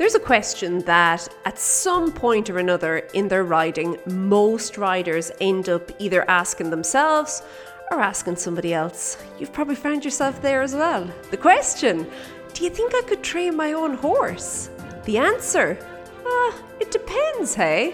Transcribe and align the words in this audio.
There's 0.00 0.14
a 0.14 0.18
question 0.18 0.78
that 0.86 1.28
at 1.44 1.58
some 1.58 2.10
point 2.10 2.48
or 2.48 2.58
another 2.58 3.06
in 3.12 3.28
their 3.28 3.44
riding, 3.44 3.98
most 4.06 4.78
riders 4.78 5.30
end 5.42 5.68
up 5.68 5.92
either 5.98 6.24
asking 6.26 6.70
themselves 6.70 7.42
or 7.90 8.00
asking 8.00 8.36
somebody 8.36 8.72
else. 8.72 9.18
You've 9.38 9.52
probably 9.52 9.74
found 9.74 10.02
yourself 10.02 10.40
there 10.40 10.62
as 10.62 10.74
well. 10.74 11.06
The 11.30 11.36
question 11.36 12.06
Do 12.54 12.64
you 12.64 12.70
think 12.70 12.94
I 12.94 13.02
could 13.02 13.22
train 13.22 13.54
my 13.54 13.74
own 13.74 13.92
horse? 13.92 14.70
The 15.04 15.18
answer 15.18 15.76
Ah, 16.24 16.62
it 16.80 16.90
depends, 16.90 17.54
hey? 17.54 17.92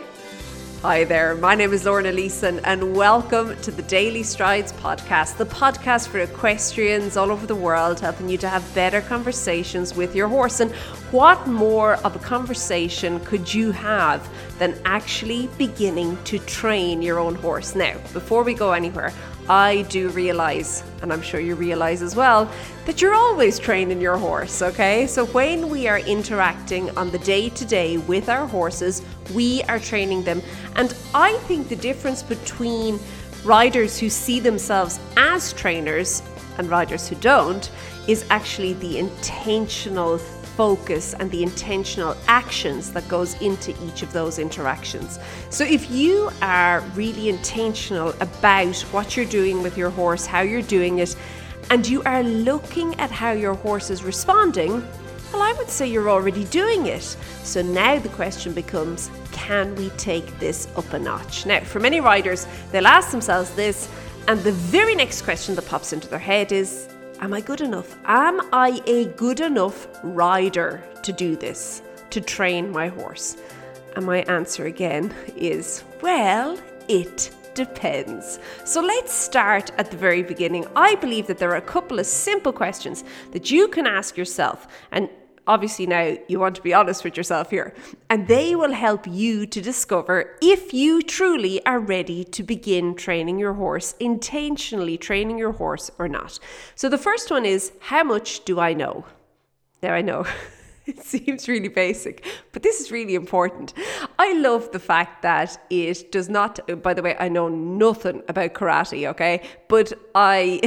Hi 0.86 1.02
there, 1.02 1.34
my 1.34 1.56
name 1.56 1.72
is 1.72 1.84
Lorna 1.84 2.12
Leeson, 2.12 2.60
and 2.60 2.94
welcome 2.94 3.60
to 3.62 3.72
the 3.72 3.82
Daily 3.82 4.22
Strides 4.22 4.72
podcast, 4.74 5.36
the 5.36 5.44
podcast 5.44 6.06
for 6.06 6.20
equestrians 6.20 7.16
all 7.16 7.32
over 7.32 7.44
the 7.44 7.56
world, 7.56 7.98
helping 7.98 8.28
you 8.28 8.38
to 8.38 8.48
have 8.48 8.72
better 8.72 9.00
conversations 9.00 9.96
with 9.96 10.14
your 10.14 10.28
horse. 10.28 10.60
And 10.60 10.70
what 11.10 11.44
more 11.48 11.96
of 12.04 12.14
a 12.14 12.20
conversation 12.20 13.18
could 13.24 13.52
you 13.52 13.72
have 13.72 14.30
than 14.60 14.80
actually 14.84 15.50
beginning 15.58 16.22
to 16.22 16.38
train 16.38 17.02
your 17.02 17.18
own 17.18 17.34
horse? 17.34 17.74
Now, 17.74 17.94
before 18.12 18.44
we 18.44 18.54
go 18.54 18.70
anywhere, 18.70 19.12
I 19.48 19.82
do 19.82 20.08
realize, 20.10 20.82
and 21.02 21.12
I'm 21.12 21.22
sure 21.22 21.40
you 21.40 21.54
realize 21.54 22.02
as 22.02 22.16
well, 22.16 22.50
that 22.84 23.00
you're 23.00 23.14
always 23.14 23.58
training 23.58 24.00
your 24.00 24.16
horse, 24.16 24.60
okay? 24.62 25.06
So 25.06 25.26
when 25.26 25.68
we 25.68 25.86
are 25.86 26.00
interacting 26.00 26.90
on 26.96 27.10
the 27.10 27.18
day 27.20 27.48
to 27.50 27.64
day 27.64 27.98
with 27.98 28.28
our 28.28 28.46
horses, 28.46 29.02
we 29.34 29.62
are 29.64 29.78
training 29.78 30.24
them. 30.24 30.42
And 30.74 30.94
I 31.14 31.36
think 31.46 31.68
the 31.68 31.76
difference 31.76 32.22
between 32.22 32.98
riders 33.44 33.98
who 33.98 34.10
see 34.10 34.40
themselves 34.40 34.98
as 35.16 35.52
trainers 35.52 36.22
and 36.58 36.68
riders 36.68 37.08
who 37.08 37.14
don't 37.16 37.70
is 38.08 38.24
actually 38.30 38.72
the 38.74 38.98
intentional 38.98 40.18
focus 40.56 41.14
and 41.14 41.30
the 41.30 41.42
intentional 41.42 42.16
actions 42.26 42.90
that 42.92 43.06
goes 43.08 43.40
into 43.42 43.74
each 43.84 44.02
of 44.02 44.12
those 44.12 44.38
interactions. 44.38 45.18
So 45.50 45.64
if 45.64 45.90
you 45.90 46.30
are 46.42 46.80
really 46.94 47.28
intentional 47.28 48.14
about 48.20 48.76
what 48.90 49.16
you're 49.16 49.26
doing 49.26 49.62
with 49.62 49.76
your 49.76 49.90
horse, 49.90 50.24
how 50.26 50.40
you're 50.40 50.62
doing 50.62 50.98
it, 50.98 51.14
and 51.70 51.86
you 51.86 52.02
are 52.04 52.22
looking 52.22 52.94
at 52.94 53.10
how 53.10 53.32
your 53.32 53.54
horse 53.54 53.90
is 53.90 54.02
responding, 54.02 54.82
well, 55.32 55.42
I 55.42 55.52
would 55.54 55.68
say 55.68 55.86
you're 55.86 56.08
already 56.08 56.44
doing 56.44 56.86
it. 56.86 57.02
So 57.42 57.60
now 57.60 57.98
the 57.98 58.08
question 58.10 58.52
becomes 58.52 59.10
can 59.32 59.74
we 59.74 59.90
take 59.90 60.38
this 60.38 60.68
up 60.76 60.92
a 60.92 60.98
notch? 60.98 61.44
Now, 61.44 61.60
for 61.60 61.80
many 61.80 62.00
riders, 62.00 62.46
they'll 62.72 62.86
ask 62.86 63.10
themselves 63.10 63.50
this, 63.54 63.88
and 64.28 64.40
the 64.40 64.52
very 64.52 64.94
next 64.94 65.22
question 65.22 65.54
that 65.56 65.66
pops 65.66 65.92
into 65.92 66.08
their 66.08 66.18
head 66.18 66.52
is 66.52 66.88
Am 67.20 67.32
I 67.32 67.40
good 67.40 67.62
enough? 67.62 67.96
Am 68.04 68.40
I 68.52 68.82
a 68.86 69.06
good 69.06 69.40
enough 69.40 69.88
rider 70.02 70.84
to 71.02 71.12
do 71.12 71.34
this, 71.34 71.82
to 72.10 72.20
train 72.20 72.70
my 72.70 72.88
horse? 72.88 73.38
And 73.96 74.04
my 74.04 74.18
answer 74.24 74.66
again 74.66 75.14
is 75.34 75.82
well, 76.02 76.58
it 76.88 77.30
depends. 77.54 78.38
So 78.66 78.82
let's 78.82 79.14
start 79.14 79.72
at 79.78 79.90
the 79.90 79.96
very 79.96 80.22
beginning. 80.22 80.66
I 80.76 80.96
believe 80.96 81.26
that 81.28 81.38
there 81.38 81.50
are 81.52 81.56
a 81.56 81.62
couple 81.62 81.98
of 81.98 82.04
simple 82.04 82.52
questions 82.52 83.02
that 83.32 83.50
you 83.50 83.68
can 83.68 83.86
ask 83.86 84.18
yourself, 84.18 84.68
and 84.92 85.08
obviously 85.46 85.86
now 85.86 86.16
you 86.28 86.38
want 86.38 86.56
to 86.56 86.62
be 86.62 86.74
honest 86.74 87.04
with 87.04 87.16
yourself 87.16 87.50
here, 87.50 87.74
and 88.10 88.28
they 88.28 88.54
will 88.54 88.72
help 88.72 89.06
you 89.06 89.46
to 89.46 89.60
discover 89.60 90.36
if 90.42 90.74
you 90.74 91.02
truly 91.02 91.64
are 91.64 91.78
ready 91.78 92.24
to 92.24 92.42
begin 92.42 92.94
training 92.94 93.38
your 93.38 93.54
horse, 93.54 93.94
intentionally 94.00 94.98
training 94.98 95.38
your 95.38 95.52
horse 95.52 95.90
or 95.98 96.08
not. 96.08 96.38
So 96.74 96.88
the 96.88 96.98
first 96.98 97.30
one 97.30 97.46
is 97.46 97.72
how 97.80 98.04
much 98.04 98.44
do 98.44 98.60
I 98.60 98.72
know? 98.72 99.04
Now 99.82 99.94
I 99.94 100.02
know 100.02 100.26
It 100.96 101.02
seems 101.02 101.48
really 101.48 101.68
basic, 101.68 102.24
but 102.52 102.62
this 102.62 102.80
is 102.80 102.92
really 102.92 103.16
important. 103.16 103.74
I 104.20 104.34
love 104.34 104.70
the 104.70 104.78
fact 104.78 105.22
that 105.22 105.58
it 105.68 106.12
does 106.12 106.28
not, 106.28 106.60
by 106.80 106.94
the 106.94 107.02
way, 107.02 107.16
I 107.18 107.28
know 107.28 107.48
nothing 107.48 108.22
about 108.28 108.54
karate, 108.54 109.08
okay? 109.10 109.42
But 109.66 109.92
I 110.14 110.60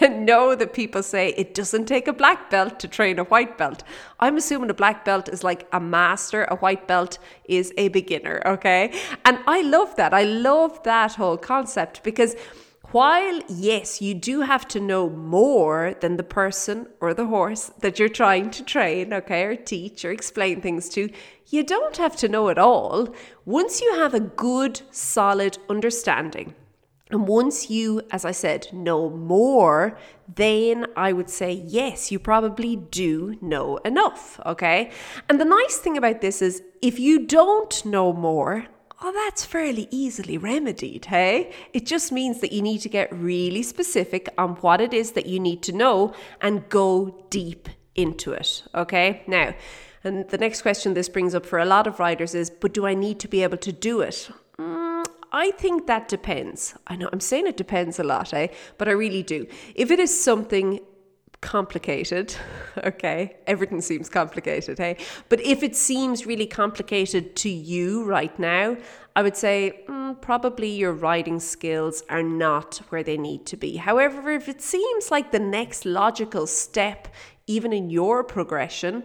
know 0.00 0.54
that 0.54 0.74
people 0.74 1.02
say 1.02 1.34
it 1.36 1.54
doesn't 1.54 1.86
take 1.86 2.06
a 2.06 2.12
black 2.12 2.50
belt 2.50 2.78
to 2.80 2.88
train 2.88 3.18
a 3.18 3.24
white 3.24 3.58
belt. 3.58 3.82
I'm 4.20 4.36
assuming 4.36 4.70
a 4.70 4.74
black 4.74 5.04
belt 5.04 5.28
is 5.28 5.42
like 5.42 5.66
a 5.72 5.80
master, 5.80 6.44
a 6.44 6.56
white 6.56 6.86
belt 6.86 7.18
is 7.46 7.72
a 7.76 7.88
beginner, 7.88 8.42
okay? 8.46 8.92
And 9.24 9.40
I 9.48 9.62
love 9.62 9.96
that. 9.96 10.14
I 10.14 10.22
love 10.22 10.80
that 10.84 11.14
whole 11.14 11.36
concept 11.36 12.04
because 12.04 12.36
while, 12.94 13.40
yes, 13.48 14.00
you 14.00 14.14
do 14.14 14.42
have 14.42 14.68
to 14.68 14.78
know 14.78 15.10
more 15.10 15.96
than 16.00 16.16
the 16.16 16.22
person 16.22 16.86
or 17.00 17.12
the 17.12 17.26
horse 17.26 17.72
that 17.80 17.98
you're 17.98 18.08
trying 18.08 18.52
to 18.52 18.62
train, 18.62 19.12
okay, 19.12 19.42
or 19.42 19.56
teach 19.56 20.04
or 20.04 20.12
explain 20.12 20.60
things 20.60 20.88
to, 20.88 21.10
you 21.48 21.64
don't 21.64 21.96
have 21.96 22.14
to 22.14 22.28
know 22.28 22.46
it 22.46 22.56
all. 22.56 23.12
Once 23.44 23.80
you 23.80 23.92
have 23.96 24.14
a 24.14 24.20
good, 24.20 24.80
solid 24.92 25.58
understanding, 25.68 26.54
and 27.10 27.26
once 27.26 27.68
you, 27.68 28.00
as 28.12 28.24
I 28.24 28.30
said, 28.30 28.68
know 28.72 29.10
more, 29.10 29.98
then 30.32 30.86
I 30.96 31.12
would 31.12 31.28
say, 31.28 31.50
yes, 31.52 32.12
you 32.12 32.20
probably 32.20 32.76
do 32.76 33.36
know 33.40 33.78
enough, 33.78 34.38
okay? 34.46 34.92
And 35.28 35.40
the 35.40 35.44
nice 35.44 35.78
thing 35.78 35.96
about 35.96 36.20
this 36.20 36.40
is 36.40 36.62
if 36.80 37.00
you 37.00 37.26
don't 37.26 37.84
know 37.84 38.12
more, 38.12 38.66
well, 39.02 39.12
that's 39.12 39.44
fairly 39.44 39.88
easily 39.90 40.38
remedied, 40.38 41.06
hey? 41.06 41.52
It 41.72 41.86
just 41.86 42.12
means 42.12 42.40
that 42.40 42.52
you 42.52 42.62
need 42.62 42.78
to 42.78 42.88
get 42.88 43.12
really 43.12 43.62
specific 43.62 44.28
on 44.38 44.50
what 44.56 44.80
it 44.80 44.94
is 44.94 45.12
that 45.12 45.26
you 45.26 45.40
need 45.40 45.62
to 45.64 45.72
know 45.72 46.14
and 46.40 46.68
go 46.68 47.24
deep 47.30 47.68
into 47.94 48.32
it, 48.32 48.64
okay? 48.74 49.22
Now, 49.26 49.54
and 50.04 50.28
the 50.28 50.38
next 50.38 50.62
question 50.62 50.94
this 50.94 51.08
brings 51.08 51.34
up 51.34 51.46
for 51.46 51.58
a 51.58 51.64
lot 51.64 51.86
of 51.86 51.98
riders 51.98 52.34
is, 52.34 52.50
but 52.50 52.74
do 52.74 52.86
I 52.86 52.94
need 52.94 53.18
to 53.20 53.28
be 53.28 53.42
able 53.42 53.56
to 53.58 53.72
do 53.72 54.00
it? 54.00 54.30
Mm, 54.58 55.04
I 55.32 55.50
think 55.52 55.86
that 55.86 56.08
depends. 56.08 56.74
I 56.86 56.96
know 56.96 57.08
I'm 57.12 57.20
saying 57.20 57.46
it 57.46 57.56
depends 57.56 57.98
a 57.98 58.04
lot, 58.04 58.34
eh? 58.34 58.48
But 58.78 58.88
I 58.88 58.92
really 58.92 59.22
do. 59.22 59.46
If 59.74 59.90
it 59.90 59.98
is 59.98 60.22
something 60.22 60.80
complicated, 61.44 62.34
okay, 62.84 63.36
everything 63.46 63.80
seems 63.82 64.08
complicated, 64.08 64.78
hey? 64.78 64.96
But 65.28 65.40
if 65.42 65.62
it 65.62 65.76
seems 65.76 66.26
really 66.26 66.46
complicated 66.46 67.36
to 67.36 67.50
you 67.50 68.02
right 68.04 68.36
now, 68.38 68.78
I 69.14 69.22
would 69.22 69.36
say 69.36 69.84
mm, 69.86 70.20
probably 70.20 70.70
your 70.70 70.92
riding 70.92 71.38
skills 71.38 72.02
are 72.08 72.22
not 72.22 72.80
where 72.88 73.04
they 73.04 73.18
need 73.18 73.44
to 73.46 73.56
be. 73.56 73.76
However, 73.76 74.30
if 74.30 74.48
it 74.48 74.62
seems 74.62 75.10
like 75.10 75.30
the 75.30 75.38
next 75.38 75.84
logical 75.84 76.46
step, 76.46 77.08
even 77.46 77.72
in 77.72 77.90
your 77.90 78.24
progression, 78.24 79.04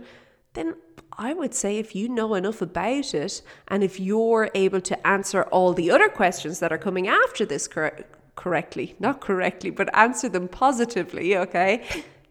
then 0.53 0.75
I 1.17 1.33
would 1.33 1.53
say 1.53 1.77
if 1.77 1.94
you 1.94 2.07
know 2.07 2.33
enough 2.35 2.61
about 2.61 3.13
it 3.13 3.41
and 3.67 3.83
if 3.83 4.00
you're 4.00 4.50
able 4.56 4.81
to 4.81 5.07
answer 5.07 5.44
all 5.44 5.73
the 5.73 5.91
other 5.91 6.07
questions 6.07 6.59
that 6.59 6.71
are 6.71 6.77
coming 6.77 7.09
after 7.09 7.45
this 7.45 7.67
cor- 7.67 8.06
correctly, 8.38 8.95
not 9.00 9.19
correctly, 9.19 9.69
but 9.69 9.94
answer 9.94 10.29
them 10.29 10.47
positively, 10.47 11.35
okay? 11.35 11.85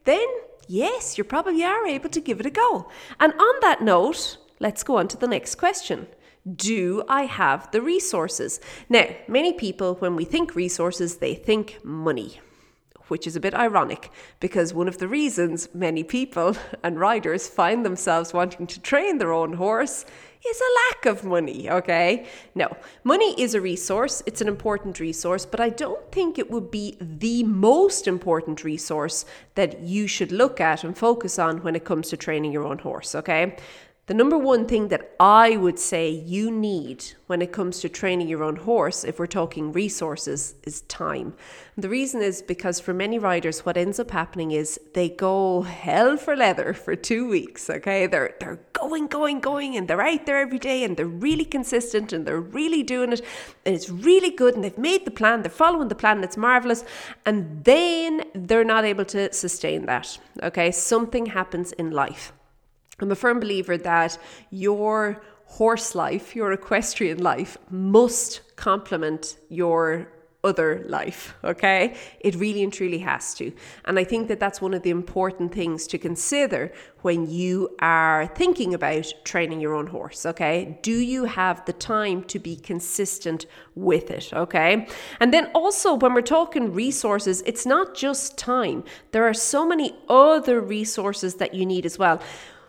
Then 0.08 0.26
yes, 0.69 1.19
you 1.19 1.24
probably 1.24 1.64
are 1.64 1.86
able 1.86 2.10
to 2.10 2.20
give 2.20 2.41
it 2.41 2.46
a 2.46 2.50
go. 2.50 2.88
And 3.19 3.32
on 3.32 3.54
that 3.60 3.82
note, 3.82 4.38
let's 4.60 4.82
go 4.82 4.98
on 4.98 5.08
to 5.08 5.16
the 5.16 5.26
next 5.26 5.56
question. 5.56 6.06
Do 6.54 7.02
I 7.08 7.22
have 7.24 7.70
the 7.72 7.82
resources? 7.82 8.60
Now, 8.88 9.06
many 9.26 9.52
people, 9.52 9.96
when 9.96 10.16
we 10.16 10.24
think 10.24 10.54
resources, 10.54 11.16
they 11.16 11.34
think 11.34 11.78
money 11.82 12.41
which 13.08 13.26
is 13.26 13.36
a 13.36 13.41
bit 13.41 13.54
ironic 13.54 14.10
because 14.41 14.72
one 14.72 14.88
of 14.88 14.98
the 14.98 15.08
reasons 15.08 15.69
many 15.74 16.02
people 16.02 16.56
and 16.82 17.00
riders 17.00 17.48
find 17.48 17.84
themselves 17.84 18.32
wanting 18.32 18.66
to 18.66 18.80
train 18.80 19.19
their 19.19 19.32
own 19.32 19.54
horse 19.54 20.04
is 20.46 20.60
a 20.60 20.74
lack 20.88 21.06
of 21.06 21.24
money, 21.24 21.69
okay? 21.69 22.26
No, 22.54 22.76
money 23.02 23.34
is 23.41 23.54
a 23.54 23.60
resource, 23.60 24.22
it's 24.24 24.41
an 24.41 24.48
important 24.48 25.00
resource, 25.00 25.44
but 25.44 25.60
I 25.60 25.69
don't 25.69 26.10
think 26.12 26.38
it 26.38 26.50
would 26.50 26.70
be 26.70 26.96
the 27.00 27.42
most 27.42 28.06
important 28.06 28.62
resource 28.62 29.25
that 29.56 29.81
you 29.81 30.06
should 30.06 30.31
look 30.31 30.61
at 30.61 30.84
and 30.84 30.96
focus 30.96 31.38
on 31.38 31.62
when 31.62 31.75
it 31.75 31.84
comes 31.84 32.08
to 32.11 32.16
training 32.16 32.52
your 32.52 32.64
own 32.64 32.78
horse, 32.78 33.14
okay? 33.14 33.56
The 34.08 34.14
number 34.14 34.38
one 34.38 34.64
thing 34.64 34.88
that 34.88 35.10
I 35.20 35.58
would 35.58 35.78
say 35.78 36.08
you 36.08 36.50
need 36.50 37.05
when 37.26 37.43
it 37.43 37.52
comes 37.52 37.81
to 37.81 37.90
training 37.90 38.26
your 38.26 38.43
own 38.43 38.56
horse, 38.56 39.05
if 39.05 39.19
we're 39.19 39.26
talking 39.26 39.70
resources, 39.70 40.55
is 40.64 40.81
time. 40.81 41.34
And 41.76 41.84
the 41.84 41.90
reason 41.90 42.22
is 42.22 42.40
because 42.40 42.81
for 42.81 42.94
many 42.94 43.19
riders, 43.19 43.66
what 43.66 43.76
ends 43.76 44.00
up 44.00 44.10
happening 44.10 44.50
is 44.52 44.81
they 44.94 45.10
go 45.10 45.60
hell 45.60 46.16
for 46.16 46.34
leather 46.34 46.72
for 46.72 46.96
two 46.96 47.28
weeks. 47.28 47.69
Okay, 47.69 48.06
they're 48.06 48.34
they're 48.40 48.60
going, 48.72 49.08
going, 49.08 49.40
going, 49.40 49.76
and 49.76 49.87
they're 49.88 50.00
out 50.00 50.25
there 50.25 50.38
every 50.38 50.58
day, 50.58 50.84
and 50.84 50.96
they're 50.96 51.04
really 51.04 51.44
consistent, 51.44 52.11
and 52.11 52.25
they're 52.25 52.40
really 52.40 52.82
doing 52.82 53.12
it, 53.12 53.20
and 53.66 53.75
it's 53.75 53.90
really 53.90 54.31
good, 54.31 54.54
and 54.54 54.64
they've 54.64 54.78
made 54.78 55.04
the 55.04 55.11
plan, 55.11 55.43
they're 55.43 55.50
following 55.50 55.88
the 55.88 55.94
plan, 55.94 56.25
it's 56.25 56.38
marvelous, 56.38 56.82
and 57.26 57.62
then 57.64 58.25
they're 58.34 58.64
not 58.64 58.87
able 58.87 59.04
to 59.04 59.31
sustain 59.34 59.84
that. 59.84 60.19
Okay, 60.43 60.70
something 60.70 61.26
happens 61.26 61.72
in 61.72 61.90
life. 61.90 62.32
I'm 63.00 63.11
a 63.11 63.15
firm 63.15 63.41
believer 63.41 63.77
that 63.79 64.19
your 64.50 65.23
horse 65.45 65.95
life, 65.95 66.37
your 66.37 66.53
equestrian 66.53 67.19
life, 67.19 67.56
must 67.71 68.56
complement 68.56 69.37
your 69.49 70.09
other 70.45 70.85
life, 70.87 71.35
okay? 71.43 71.97
It 72.21 72.37
really 72.37 72.62
and 72.62 72.73
truly 72.73 72.99
has 72.99 73.35
to. 73.35 73.53
And 73.87 73.99
I 73.99 74.05
think 74.05 74.29
that 74.29 74.39
that's 74.39 74.61
one 74.61 74.73
of 74.73 74.83
the 74.83 74.91
important 74.91 75.53
things 75.53 75.87
to 75.89 75.99
consider 75.99 76.73
when 77.03 77.29
you 77.29 77.71
are 77.81 78.29
thinking 78.37 78.73
about 78.73 79.12
training 79.25 79.61
your 79.61 79.75
own 79.75 79.89
horse, 79.89 80.25
okay? 80.25 80.79
Do 80.83 80.93
you 80.93 81.25
have 81.25 81.65
the 81.65 81.73
time 81.73 82.23
to 82.25 82.39
be 82.39 82.55
consistent 82.55 83.47
with 83.75 84.11
it, 84.11 84.33
okay? 84.33 84.87
And 85.19 85.35
then 85.35 85.50
also, 85.55 85.95
when 85.95 86.15
we're 86.15 86.23
talking 86.23 86.73
resources, 86.73 87.43
it's 87.45 87.67
not 87.67 87.95
just 87.95 88.39
time, 88.39 88.85
there 89.11 89.27
are 89.27 89.35
so 89.35 89.67
many 89.67 89.97
other 90.09 90.61
resources 90.61 91.35
that 91.37 91.53
you 91.53 91.67
need 91.67 91.85
as 91.85 91.99
well. 91.99 92.23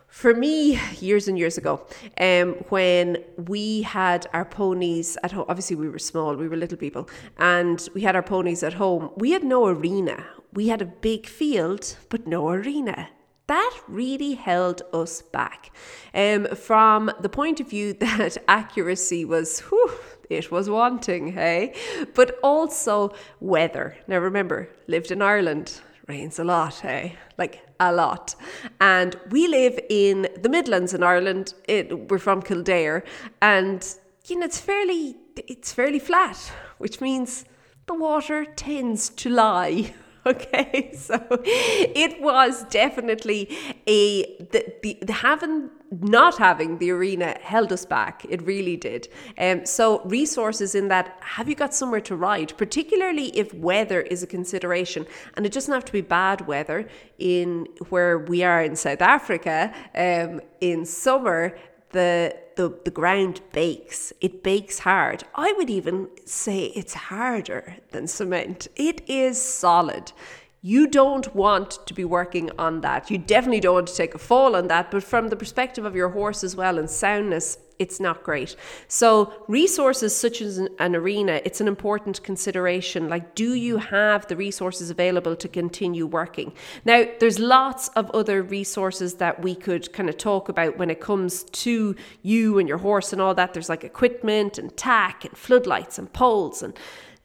For 0.10 0.34
me, 0.34 0.80
years 1.00 1.28
and 1.28 1.38
years 1.38 1.58
ago, 1.58 1.86
um, 2.20 2.54
when 2.70 3.18
we 3.38 3.84
had 3.84 4.28
our 4.34 4.44
ponies 4.46 5.18
at 5.24 5.32
home, 5.32 5.46
obviously 5.48 5.76
we 5.76 5.88
were 5.88 6.00
small, 6.00 6.36
we 6.36 6.48
were 6.48 6.58
little 6.58 6.78
people, 6.78 7.08
and 7.38 7.88
we 7.94 8.02
had 8.02 8.16
our 8.16 8.24
ponies 8.24 8.64
at 8.64 8.74
home, 8.74 9.12
we 9.16 9.32
had 9.32 9.44
no 9.44 9.68
arena. 9.68 10.26
We 10.52 10.70
had 10.70 10.82
a 10.82 10.86
big 10.86 11.28
field, 11.28 11.96
but 12.10 12.26
no 12.26 12.50
arena 12.50 13.10
that 13.50 13.80
really 13.88 14.36
held 14.36 14.84
us 14.94 15.24
back. 15.24 15.72
Um, 16.14 16.46
from 16.56 17.12
the 17.20 17.30
point 17.30 17.60
of 17.60 17.68
view 17.68 17.94
that 18.00 18.38
accuracy 18.48 19.26
was, 19.26 19.60
whew, 19.62 19.92
it 20.30 20.52
was 20.52 20.70
wanting, 20.70 21.34
hey? 21.34 21.74
But 22.14 22.38
also 22.44 23.12
weather. 23.40 23.98
Now 24.08 24.20
remember, 24.20 24.70
lived 24.88 25.12
in 25.12 25.24
Ireland, 25.24 25.82
rains 26.10 26.40
a 26.40 26.44
lot, 26.44 26.84
eh? 26.84 27.12
Like 27.38 27.66
a 27.80 27.94
lot. 27.94 28.36
And 28.82 29.16
we 29.30 29.48
live 29.48 29.80
in 29.90 30.28
the 30.42 30.50
Midlands 30.50 30.94
in 30.94 31.04
Ireland. 31.04 31.54
It, 31.68 32.10
we're 32.10 32.18
from 32.18 32.42
Kildare, 32.42 33.04
and 33.42 33.88
you 34.28 34.40
know 34.40 34.46
it's 34.46 34.60
fairly 34.60 35.16
it's 35.48 35.72
fairly 35.72 36.00
flat, 36.00 36.52
which 36.80 37.00
means 37.00 37.46
the 37.86 37.94
water 37.94 38.46
tends 38.46 39.10
to 39.10 39.30
lie. 39.30 39.94
Okay, 40.26 40.92
so 40.98 41.16
it 41.46 42.22
was 42.22 42.66
definitely 42.66 43.50
a 43.88 44.36
the, 44.52 44.98
the, 45.02 45.14
having 45.14 45.70
not 45.92 46.38
having 46.38 46.78
the 46.78 46.92
arena 46.92 47.38
held 47.42 47.72
us 47.74 47.86
back. 47.86 48.26
It 48.30 48.42
really 48.44 48.78
did. 48.78 49.08
Um, 49.38 49.66
so 49.66 50.02
resources 50.06 50.76
in 50.76 50.88
that 50.90 51.18
have 51.22 51.50
you 51.50 51.56
got 51.56 51.74
somewhere 51.74 52.02
to 52.02 52.16
ride, 52.16 52.56
particularly 52.58 53.28
if 53.38 53.54
weather 53.54 54.02
is 54.02 54.24
a 54.24 54.28
consideration, 54.28 55.06
and 55.36 55.46
it 55.46 55.52
doesn't 55.52 55.74
have 55.74 55.86
to 55.86 55.92
be 55.92 56.02
bad 56.02 56.48
weather. 56.48 56.88
In 57.18 57.68
where 57.90 58.18
we 58.18 58.44
are 58.44 58.62
in 58.62 58.76
South 58.76 59.02
Africa, 59.02 59.74
um, 59.96 60.42
in 60.62 60.86
summer, 60.86 61.58
the 61.92 62.36
the, 62.60 62.78
the 62.84 62.92
ground 62.92 63.40
bakes. 63.54 64.12
It 64.20 64.44
bakes 64.44 64.80
hard. 64.80 65.24
I 65.34 65.54
would 65.54 65.70
even 65.70 66.10
say 66.26 66.66
it's 66.76 66.94
harder 66.94 67.78
than 67.92 68.06
cement. 68.06 68.68
It 68.76 69.10
is 69.10 69.42
solid. 69.42 70.12
You 70.62 70.88
don't 70.88 71.34
want 71.34 71.86
to 71.88 71.94
be 71.94 72.04
working 72.04 72.52
on 72.60 72.82
that. 72.82 73.10
You 73.10 73.18
definitely 73.18 73.62
don't 73.62 73.76
want 73.76 73.88
to 73.88 73.96
take 73.96 74.14
a 74.14 74.18
fall 74.18 74.58
on 74.58 74.68
that, 74.68 74.92
but 74.92 75.04
from 75.04 75.30
the 75.30 75.38
perspective 75.38 75.86
of 75.86 75.96
your 75.96 76.10
horse 76.10 76.44
as 76.44 76.56
well 76.56 76.78
and 76.78 76.90
soundness, 76.90 77.58
it's 77.80 78.02
not 78.02 78.24
great. 78.24 78.58
So, 78.90 79.32
resources 79.48 80.14
such 80.14 80.42
as 80.42 80.58
an 80.58 80.96
arena, 80.98 81.40
it's 81.46 81.62
an 81.62 81.68
important 81.70 82.22
consideration. 82.24 83.08
Like, 83.08 83.36
do 83.36 83.54
you 83.54 83.78
have 83.78 84.28
the 84.28 84.36
resources 84.36 84.90
available 84.90 85.38
to 85.38 85.48
continue 85.48 86.06
working? 86.06 86.52
Now, 86.84 87.06
there's 87.22 87.40
lots 87.40 87.88
of 87.90 88.12
other 88.12 88.44
resources 88.44 89.14
that 89.16 89.42
we 89.42 89.56
could 89.56 89.94
kind 89.94 90.10
of 90.10 90.18
talk 90.18 90.50
about 90.50 90.78
when 90.78 90.90
it 90.90 91.00
comes 91.00 91.44
to 91.44 91.96
you 92.22 92.60
and 92.60 92.68
your 92.68 92.80
horse 92.80 93.14
and 93.14 93.22
all 93.22 93.34
that. 93.36 93.54
There's 93.54 93.70
like 93.70 93.86
equipment 93.86 94.58
and 94.58 94.76
tack 94.76 95.24
and 95.24 95.38
floodlights 95.38 95.98
and 95.98 96.12
poles 96.12 96.62
and 96.62 96.78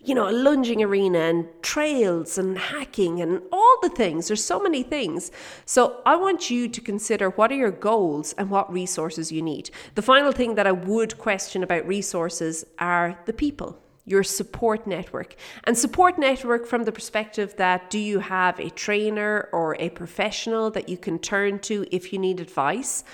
you 0.05 0.15
know, 0.15 0.29
a 0.29 0.33
lunging 0.33 0.83
arena 0.83 1.19
and 1.19 1.49
trails 1.63 2.37
and 2.37 2.59
hacking 2.59 3.23
and 3.23 3.41
all 3.51 3.77
the 3.81 3.89
things. 3.89 4.29
There's 4.29 4.45
so 4.45 4.61
many 4.61 4.83
things. 4.83 5.31
So 5.65 6.03
I 6.05 6.15
want 6.17 6.51
you 6.51 6.69
to 6.69 6.81
consider 6.81 7.31
what 7.31 7.51
are 7.51 7.57
your 7.57 7.71
goals 7.71 8.35
and 8.35 8.51
what 8.51 8.71
resources 8.71 9.33
you 9.33 9.41
need. 9.41 9.71
The 9.95 10.03
final 10.03 10.31
thing 10.31 10.57
that 10.57 10.67
I 10.67 10.73
would 10.73 11.17
question 11.17 11.63
about 11.63 11.87
resources 11.87 12.67
are 12.79 13.19
the 13.25 13.33
people. 13.33 13.81
Your 14.05 14.23
support 14.23 14.87
network. 14.87 15.37
And 15.65 15.79
support 15.79 16.19
network 16.19 16.67
from 16.67 16.85
the 16.85 16.93
perspective 16.93 17.57
that 17.57 17.89
do 17.89 17.99
you 17.99 18.19
have 18.19 18.61
a 18.61 18.69
trainer 18.69 19.49
or 19.53 19.75
a 19.81 19.89
professional 19.89 20.71
that 20.73 20.91
you 20.91 20.99
can 20.99 21.19
turn 21.19 21.61
to 21.61 21.87
if 21.91 22.13
you 22.13 22.19
need 22.19 22.41
advice? 22.41 23.05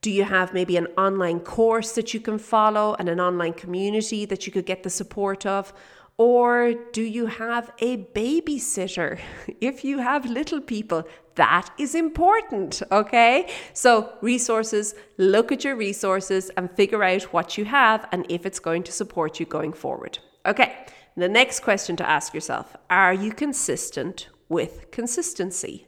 Do 0.00 0.10
you 0.10 0.24
have 0.24 0.54
maybe 0.54 0.78
an 0.78 0.86
online 0.96 1.40
course 1.40 1.92
that 1.92 2.14
you 2.14 2.20
can 2.20 2.38
follow 2.38 2.96
and 2.98 3.10
an 3.10 3.20
online 3.20 3.52
community 3.52 4.24
that 4.24 4.46
you 4.46 4.52
could 4.52 4.64
get 4.64 4.82
the 4.82 4.88
support 4.88 5.44
of? 5.44 5.74
Or 6.20 6.74
do 6.92 7.00
you 7.00 7.24
have 7.24 7.72
a 7.78 7.96
babysitter? 7.96 9.18
If 9.62 9.84
you 9.84 10.00
have 10.00 10.26
little 10.26 10.60
people, 10.60 11.04
that 11.36 11.70
is 11.78 11.94
important, 11.94 12.82
okay? 12.92 13.48
So, 13.72 14.12
resources, 14.20 14.94
look 15.16 15.50
at 15.50 15.64
your 15.64 15.76
resources 15.76 16.50
and 16.58 16.70
figure 16.70 17.02
out 17.02 17.22
what 17.32 17.56
you 17.56 17.64
have 17.64 18.06
and 18.12 18.26
if 18.28 18.44
it's 18.44 18.60
going 18.60 18.82
to 18.82 18.92
support 18.92 19.40
you 19.40 19.46
going 19.46 19.72
forward. 19.72 20.18
Okay, 20.44 20.70
the 21.16 21.28
next 21.28 21.60
question 21.60 21.96
to 21.96 22.06
ask 22.06 22.34
yourself 22.34 22.76
are 22.90 23.14
you 23.14 23.32
consistent 23.32 24.28
with 24.50 24.90
consistency? 24.90 25.86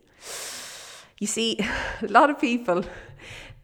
You 1.20 1.26
see, 1.26 1.58
a 2.02 2.06
lot 2.08 2.30
of 2.30 2.40
people 2.40 2.84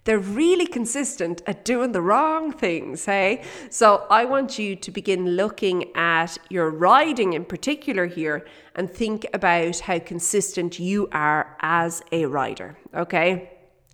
they're 0.09 0.19
really 0.19 0.67
consistent 0.67 1.43
at 1.47 1.67
doing 1.67 1.93
the 1.93 2.01
wrong 2.01 2.51
things, 2.51 3.05
hey? 3.05 3.43
So 3.69 4.07
I 4.09 4.25
want 4.25 4.59
you 4.59 4.75
to 4.75 4.91
begin 4.91 5.37
looking 5.37 5.95
at 5.95 6.39
your 6.49 6.71
riding 6.71 7.35
in 7.35 7.45
particular 7.45 8.07
here 8.07 8.47
and 8.75 8.91
think 8.91 9.27
about 9.35 9.81
how 9.81 9.99
consistent 9.99 10.79
you 10.79 11.11
are 11.13 11.55
as 11.61 12.03
a 12.11 12.25
rider, 12.25 12.79
okay? 12.95 13.53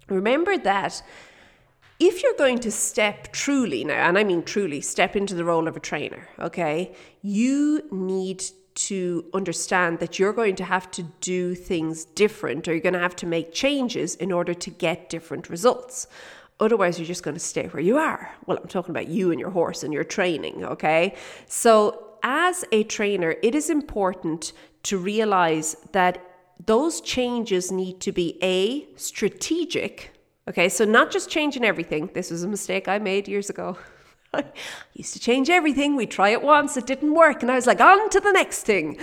Remember 0.09 0.57
that 0.57 1.03
if 1.99 2.23
you're 2.23 2.39
going 2.39 2.61
to 2.61 2.71
step 2.71 3.33
truly 3.33 3.83
now, 3.83 4.09
and 4.09 4.17
I 4.17 4.23
mean 4.23 4.45
truly, 4.45 4.81
step 4.83 5.17
into 5.17 5.35
the 5.35 5.45
role 5.45 5.67
of 5.67 5.77
a 5.77 5.81
trainer, 5.81 6.29
okay, 6.39 6.95
you 7.23 7.89
need 7.91 8.45
to 8.75 9.25
understand 9.33 10.01
that 10.01 10.19
you're 10.19 10.33
going 10.33 10.57
to 10.57 10.65
have 10.65 10.91
to 10.93 11.03
do 11.21 11.55
things 11.55 12.05
different 12.05 12.67
or 12.67 12.73
you're 12.73 12.81
going 12.81 12.95
to 12.95 12.99
have 12.99 13.17
to 13.17 13.27
make 13.27 13.53
changes 13.53 14.15
in 14.17 14.33
order 14.33 14.55
to 14.55 14.71
get 14.71 15.09
different 15.09 15.49
results. 15.49 16.07
Otherwise, 16.61 16.99
you're 16.99 17.07
just 17.07 17.23
going 17.23 17.35
to 17.35 17.41
stay 17.41 17.67
where 17.67 17.83
you 17.83 17.97
are. 17.97 18.31
Well, 18.47 18.59
I'm 18.61 18.69
talking 18.69 18.91
about 18.91 19.09
you 19.09 19.31
and 19.31 19.41
your 19.41 19.51
horse 19.51 19.83
and 19.83 19.93
your 19.93 20.05
training, 20.05 20.65
okay? 20.65 21.15
So, 21.47 22.01
as 22.23 22.65
a 22.73 22.85
trainer, 22.85 23.37
it 23.43 23.55
is 23.55 23.69
important 23.69 24.53
to 24.85 24.99
realize 24.99 25.77
that 25.93 26.23
those 26.65 27.01
changes 27.01 27.71
need 27.71 28.01
to 28.01 28.13
be 28.13 28.39
A, 28.43 28.87
strategic. 28.97 30.13
Okay, 30.49 30.69
so 30.69 30.85
not 30.85 31.11
just 31.11 31.29
changing 31.29 31.65
everything. 31.65 32.11
This 32.15 32.31
was 32.31 32.45
a 32.45 32.49
mistake 32.49 32.89
I 32.89 32.99
made 32.99 33.29
years 33.29 33.51
ago. 33.51 33.77
I 34.35 34.45
used 34.95 35.13
to 35.15 35.21
change 35.21 35.51
everything. 35.51 35.97
We 35.97 36.07
try 36.07 36.31
it 36.31 36.43
once, 36.43 36.77
it 36.77 36.87
didn't 36.87 37.15
work. 37.15 37.43
And 37.43 37.51
I 37.51 37.57
was 37.57 37.67
like, 37.67 37.81
on 37.81 38.09
to 38.11 38.21
the 38.21 38.33
next 38.33 38.63
thing. 38.63 38.99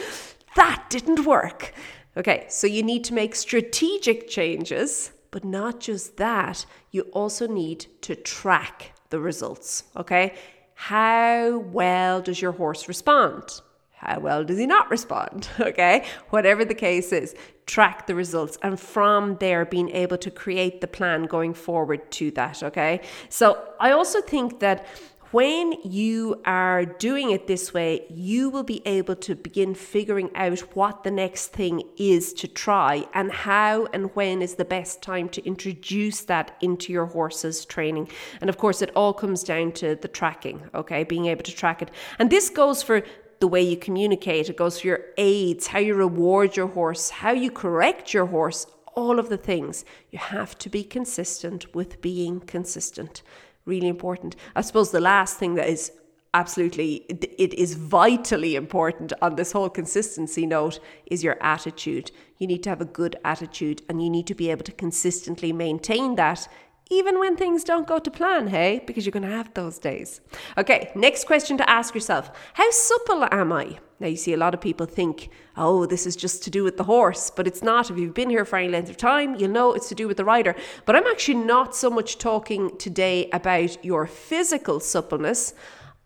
That 0.55 0.85
didn't 0.89 1.25
work. 1.25 1.73
Okay, 2.17 2.45
so 2.49 2.67
you 2.67 2.83
need 2.83 3.05
to 3.05 3.13
make 3.13 3.35
strategic 3.35 4.27
changes, 4.27 5.11
but 5.31 5.45
not 5.45 5.79
just 5.79 6.17
that, 6.17 6.65
you 6.91 7.03
also 7.13 7.47
need 7.47 7.85
to 8.01 8.15
track 8.15 8.93
the 9.11 9.19
results. 9.19 9.83
Okay, 9.95 10.33
how 10.73 11.59
well 11.59 12.21
does 12.21 12.41
your 12.41 12.51
horse 12.51 12.89
respond? 12.89 13.61
How 13.91 14.19
well 14.19 14.43
does 14.43 14.57
he 14.57 14.65
not 14.65 14.89
respond? 14.89 15.47
Okay, 15.59 16.05
whatever 16.31 16.65
the 16.65 16.73
case 16.73 17.13
is, 17.13 17.35
track 17.65 18.07
the 18.07 18.15
results 18.15 18.57
and 18.63 18.79
from 18.79 19.37
there 19.37 19.63
being 19.63 19.89
able 19.91 20.17
to 20.17 20.31
create 20.31 20.81
the 20.81 20.87
plan 20.87 21.23
going 21.23 21.53
forward 21.53 22.11
to 22.11 22.31
that. 22.31 22.61
Okay, 22.63 23.01
so 23.29 23.63
I 23.79 23.91
also 23.91 24.19
think 24.19 24.59
that 24.59 24.85
when 25.31 25.73
you 25.83 26.41
are 26.45 26.83
doing 26.83 27.31
it 27.31 27.47
this 27.47 27.73
way, 27.73 28.05
you 28.09 28.49
will 28.49 28.63
be 28.63 28.81
able 28.85 29.15
to 29.15 29.33
begin 29.33 29.73
figuring 29.73 30.29
out 30.35 30.59
what 30.75 31.03
the 31.03 31.11
next 31.11 31.47
thing 31.47 31.81
is 31.97 32.33
to 32.33 32.47
try 32.47 33.05
and 33.13 33.31
how 33.31 33.85
and 33.93 34.13
when 34.13 34.41
is 34.41 34.55
the 34.55 34.65
best 34.65 35.01
time 35.01 35.29
to 35.29 35.45
introduce 35.45 36.21
that 36.21 36.57
into 36.61 36.91
your 36.91 37.05
horse's 37.05 37.63
training. 37.63 38.09
And 38.41 38.49
of 38.49 38.57
course, 38.57 38.81
it 38.81 38.91
all 38.93 39.13
comes 39.13 39.43
down 39.43 39.71
to 39.73 39.95
the 39.95 40.09
tracking, 40.09 40.69
okay, 40.75 41.05
being 41.05 41.27
able 41.27 41.43
to 41.43 41.55
track 41.55 41.81
it. 41.81 41.91
And 42.19 42.29
this 42.29 42.49
goes 42.49 42.83
for 42.83 43.01
the 43.39 43.47
way 43.47 43.61
you 43.61 43.77
communicate, 43.77 44.49
it 44.49 44.57
goes 44.57 44.81
for 44.81 44.87
your 44.87 45.01
aids, 45.17 45.67
how 45.67 45.79
you 45.79 45.95
reward 45.95 46.57
your 46.57 46.67
horse, 46.67 47.09
how 47.09 47.31
you 47.31 47.49
correct 47.49 48.13
your 48.13 48.27
horse, 48.27 48.67
all 48.93 49.17
of 49.17 49.29
the 49.29 49.37
things. 49.37 49.85
You 50.11 50.19
have 50.19 50.57
to 50.59 50.69
be 50.69 50.83
consistent 50.83 51.73
with 51.73 52.01
being 52.01 52.41
consistent 52.41 53.23
really 53.65 53.87
important. 53.87 54.35
I 54.55 54.61
suppose 54.61 54.91
the 54.91 54.99
last 54.99 55.37
thing 55.37 55.55
that 55.55 55.67
is 55.67 55.91
absolutely 56.33 57.05
it 57.09 57.53
is 57.55 57.73
vitally 57.73 58.55
important 58.55 59.11
on 59.21 59.35
this 59.35 59.51
whole 59.51 59.69
consistency 59.69 60.45
note 60.45 60.79
is 61.07 61.23
your 61.23 61.37
attitude 61.41 62.09
you 62.37 62.47
need 62.47 62.63
to 62.63 62.69
have 62.69 62.79
a 62.79 62.85
good 62.85 63.17
attitude 63.25 63.81
and 63.89 64.01
you 64.01 64.09
need 64.09 64.25
to 64.25 64.33
be 64.33 64.49
able 64.49 64.63
to 64.63 64.71
consistently 64.71 65.51
maintain 65.51 66.15
that 66.15 66.47
even 66.91 67.19
when 67.19 67.37
things 67.37 67.63
don't 67.63 67.87
go 67.87 67.97
to 67.97 68.11
plan, 68.11 68.47
hey? 68.47 68.83
Because 68.85 69.05
you're 69.05 69.11
going 69.11 69.23
to 69.23 69.35
have 69.35 69.53
those 69.53 69.79
days. 69.79 70.19
Okay, 70.57 70.91
next 70.93 71.25
question 71.25 71.57
to 71.57 71.67
ask 71.67 71.95
yourself 71.95 72.29
How 72.53 72.69
supple 72.69 73.27
am 73.31 73.51
I? 73.53 73.79
Now, 74.01 74.07
you 74.07 74.17
see, 74.17 74.33
a 74.33 74.37
lot 74.37 74.53
of 74.53 74.61
people 74.61 74.87
think, 74.87 75.29
oh, 75.55 75.85
this 75.85 76.05
is 76.05 76.15
just 76.15 76.43
to 76.43 76.49
do 76.49 76.63
with 76.63 76.77
the 76.77 76.83
horse, 76.83 77.29
but 77.29 77.47
it's 77.47 77.61
not. 77.61 77.89
If 77.89 77.97
you've 77.97 78.15
been 78.15 78.31
here 78.31 78.45
for 78.45 78.57
any 78.57 78.67
length 78.67 78.89
of 78.89 78.97
time, 78.97 79.35
you'll 79.35 79.51
know 79.51 79.73
it's 79.73 79.89
to 79.89 79.95
do 79.95 80.07
with 80.07 80.17
the 80.17 80.25
rider. 80.25 80.55
But 80.85 80.95
I'm 80.95 81.05
actually 81.05 81.35
not 81.35 81.75
so 81.75 81.89
much 81.89 82.17
talking 82.17 82.75
today 82.77 83.29
about 83.31 83.85
your 83.85 84.07
physical 84.07 84.79
suppleness. 84.79 85.53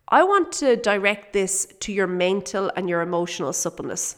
I 0.10 0.24
want 0.24 0.52
to 0.54 0.76
direct 0.76 1.32
this 1.32 1.68
to 1.80 1.94
your 1.94 2.08
mental 2.08 2.70
and 2.76 2.90
your 2.90 3.02
emotional 3.02 3.54
suppleness. 3.54 4.18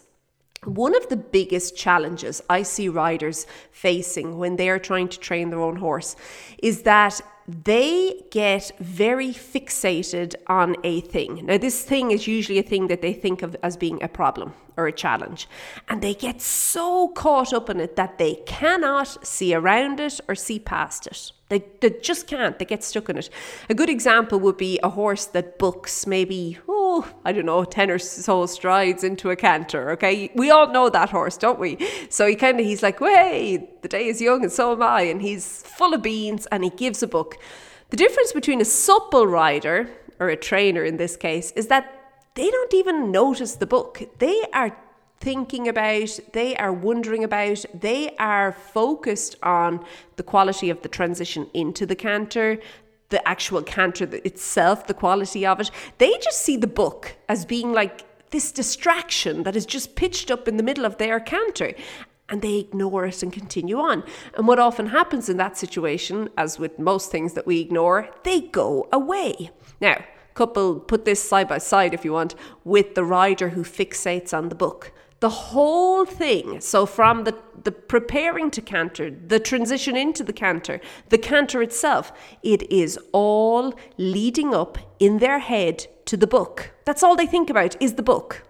One 0.63 0.95
of 0.95 1.07
the 1.09 1.17
biggest 1.17 1.77
challenges 1.77 2.41
I 2.49 2.63
see 2.63 2.89
riders 2.89 3.45
facing 3.71 4.37
when 4.37 4.55
they 4.55 4.69
are 4.69 4.79
trying 4.79 5.07
to 5.09 5.19
train 5.19 5.49
their 5.49 5.61
own 5.61 5.77
horse 5.77 6.15
is 6.57 6.81
that 6.83 7.21
they 7.47 8.23
get 8.31 8.71
very 8.79 9.29
fixated 9.29 10.35
on 10.47 10.75
a 10.83 11.01
thing. 11.01 11.45
Now, 11.45 11.57
this 11.57 11.83
thing 11.83 12.11
is 12.11 12.27
usually 12.27 12.59
a 12.59 12.63
thing 12.63 12.87
that 12.87 13.01
they 13.01 13.13
think 13.13 13.41
of 13.41 13.55
as 13.63 13.77
being 13.77 14.01
a 14.03 14.07
problem 14.07 14.53
or 14.77 14.87
a 14.87 14.91
challenge. 14.91 15.49
And 15.89 16.01
they 16.01 16.13
get 16.13 16.39
so 16.41 17.09
caught 17.09 17.51
up 17.51 17.69
in 17.69 17.79
it 17.79 17.95
that 17.95 18.17
they 18.17 18.35
cannot 18.45 19.25
see 19.25 19.53
around 19.53 19.99
it 19.99 20.21
or 20.27 20.35
see 20.35 20.59
past 20.59 21.07
it. 21.07 21.31
They, 21.49 21.63
they 21.79 21.91
just 22.01 22.27
can't. 22.27 22.59
They 22.59 22.65
get 22.65 22.83
stuck 22.83 23.09
in 23.09 23.17
it. 23.17 23.29
A 23.69 23.73
good 23.73 23.89
example 23.89 24.39
would 24.41 24.57
be 24.57 24.79
a 24.83 24.89
horse 24.89 25.25
that 25.27 25.57
books 25.57 26.05
maybe, 26.05 26.57
oh, 26.67 27.09
I 27.23 27.31
don't 27.31 27.45
know, 27.45 27.63
10 27.63 27.89
or 27.89 27.99
so 27.99 28.45
strides 28.45 29.03
into 29.03 29.29
a 29.29 29.35
canter. 29.35 29.91
Okay. 29.91 30.29
We 30.35 30.51
all 30.51 30.71
know 30.71 30.89
that 30.89 31.09
horse, 31.09 31.37
don't 31.37 31.59
we? 31.59 31.77
So 32.09 32.27
he 32.27 32.35
kind 32.35 32.59
of, 32.59 32.65
he's 32.65 32.83
like, 32.83 32.99
hey, 32.99 33.69
the 33.81 33.87
day 33.87 34.07
is 34.07 34.21
young 34.21 34.43
and 34.43 34.51
so 34.51 34.73
am 34.73 34.81
I. 34.81 35.03
And 35.03 35.21
he's 35.21 35.63
full 35.63 35.93
of 35.93 36.01
beans 36.03 36.45
and 36.47 36.63
he 36.63 36.69
gives 36.69 37.01
a 37.01 37.07
book. 37.07 37.37
The 37.89 37.97
difference 37.97 38.33
between 38.33 38.59
a 38.59 38.65
supple 38.65 39.25
rider, 39.25 39.89
or 40.19 40.29
a 40.29 40.35
trainer 40.35 40.83
in 40.83 40.97
this 40.97 41.15
case, 41.15 41.51
is 41.51 41.67
that 41.67 41.96
they 42.37 42.51
don't 42.51 42.73
even 42.75 43.11
notice 43.11 43.55
the 43.55 43.65
book. 43.65 44.03
They 44.19 44.43
are 44.53 44.77
thinking 45.19 45.67
about, 45.67 46.19
they 46.33 46.55
are 46.55 46.71
wondering 46.71 47.23
about, 47.23 47.65
they 47.73 48.15
are 48.17 48.51
focused 48.51 49.35
on 49.41 49.83
the 50.17 50.23
quality 50.23 50.69
of 50.69 50.83
the 50.83 50.89
transition 50.89 51.49
into 51.55 51.87
the 51.87 51.95
canter, 51.95 52.59
the 53.09 53.27
actual 53.27 53.63
canter 53.63 54.07
itself, 54.23 54.85
the 54.85 54.93
quality 54.93 55.47
of 55.47 55.59
it. 55.59 55.71
They 55.97 56.13
just 56.19 56.41
see 56.41 56.57
the 56.57 56.67
book 56.67 57.15
as 57.27 57.43
being 57.43 57.73
like 57.73 58.03
this 58.29 58.51
distraction 58.51 59.41
that 59.41 59.55
is 59.55 59.65
just 59.65 59.95
pitched 59.95 60.29
up 60.29 60.47
in 60.47 60.57
the 60.57 60.63
middle 60.63 60.85
of 60.85 60.99
their 60.99 61.19
canter 61.19 61.73
and 62.29 62.43
they 62.43 62.57
ignore 62.57 63.05
it 63.07 63.23
and 63.23 63.33
continue 63.33 63.79
on. 63.79 64.03
And 64.35 64.47
what 64.47 64.59
often 64.59 64.87
happens 64.87 65.27
in 65.27 65.37
that 65.37 65.57
situation, 65.57 66.29
as 66.37 66.59
with 66.59 66.77
most 66.77 67.09
things 67.09 67.33
that 67.33 67.47
we 67.47 67.61
ignore, 67.61 68.09
they 68.23 68.41
go 68.41 68.87
away. 68.91 69.49
Now, 69.81 70.03
couple 70.37 70.79
put 70.79 71.03
this 71.03 71.21
side 71.21 71.47
by 71.47 71.57
side 71.57 71.93
if 71.93 72.05
you 72.05 72.13
want 72.13 72.35
with 72.63 72.95
the 72.95 73.03
rider 73.03 73.49
who 73.49 73.63
fixates 73.63 74.37
on 74.37 74.49
the 74.49 74.55
book. 74.55 74.93
The 75.19 75.29
whole 75.29 76.05
thing, 76.05 76.61
so 76.61 76.85
from 76.85 77.23
the, 77.23 77.35
the 77.63 77.71
preparing 77.71 78.51
to 78.51 78.61
canter, 78.61 79.09
the 79.09 79.39
transition 79.39 79.97
into 79.97 80.23
the 80.23 80.33
canter, 80.33 80.79
the 81.09 81.17
canter 81.17 81.63
itself, 81.63 82.13
it 82.43 82.71
is 82.71 82.99
all 83.13 83.73
leading 83.97 84.53
up 84.53 84.77
in 84.99 85.17
their 85.17 85.39
head 85.39 85.87
to 86.05 86.15
the 86.15 86.27
book. 86.27 86.71
That's 86.85 87.01
all 87.01 87.15
they 87.15 87.25
think 87.25 87.49
about 87.49 87.81
is 87.81 87.95
the 87.95 88.03
book. 88.03 88.43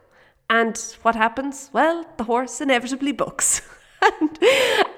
And 0.50 0.78
what 1.04 1.16
happens? 1.16 1.70
Well, 1.72 2.06
the 2.18 2.26
horse 2.26 2.60
inevitably 2.60 3.14
books. 3.14 3.62
and, 4.02 4.38